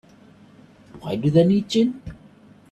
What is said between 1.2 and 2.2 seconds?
they need gin?